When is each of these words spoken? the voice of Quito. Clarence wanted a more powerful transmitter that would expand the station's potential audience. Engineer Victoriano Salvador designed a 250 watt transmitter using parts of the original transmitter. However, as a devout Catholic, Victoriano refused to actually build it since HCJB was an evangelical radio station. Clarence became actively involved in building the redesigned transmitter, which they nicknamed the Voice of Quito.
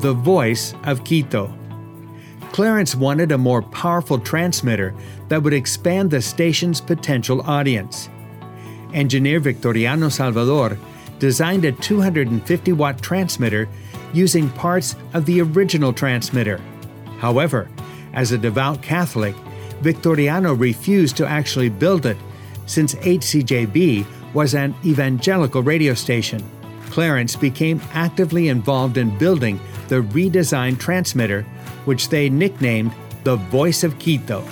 the 0.00 0.12
voice 0.12 0.74
of 0.84 1.04
Quito. 1.04 1.52
Clarence 2.52 2.94
wanted 2.94 3.32
a 3.32 3.38
more 3.38 3.62
powerful 3.62 4.18
transmitter 4.18 4.94
that 5.28 5.42
would 5.42 5.52
expand 5.52 6.10
the 6.10 6.22
station's 6.22 6.80
potential 6.80 7.42
audience. 7.42 8.08
Engineer 8.94 9.38
Victoriano 9.40 10.08
Salvador 10.08 10.78
designed 11.18 11.64
a 11.64 11.72
250 11.72 12.72
watt 12.72 13.02
transmitter 13.02 13.68
using 14.12 14.48
parts 14.50 14.96
of 15.14 15.26
the 15.26 15.40
original 15.40 15.92
transmitter. 15.92 16.60
However, 17.18 17.68
as 18.14 18.32
a 18.32 18.38
devout 18.38 18.82
Catholic, 18.82 19.34
Victoriano 19.80 20.54
refused 20.54 21.16
to 21.18 21.26
actually 21.26 21.68
build 21.68 22.06
it 22.06 22.16
since 22.66 22.94
HCJB 22.96 24.06
was 24.34 24.54
an 24.54 24.74
evangelical 24.84 25.62
radio 25.62 25.94
station. 25.94 26.42
Clarence 26.90 27.36
became 27.36 27.80
actively 27.92 28.48
involved 28.48 28.96
in 28.96 29.16
building 29.18 29.60
the 29.88 30.02
redesigned 30.02 30.78
transmitter, 30.78 31.42
which 31.84 32.08
they 32.08 32.28
nicknamed 32.28 32.92
the 33.24 33.36
Voice 33.36 33.84
of 33.84 33.98
Quito. 33.98 34.44